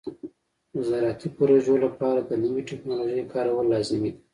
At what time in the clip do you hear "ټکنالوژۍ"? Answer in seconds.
2.69-3.23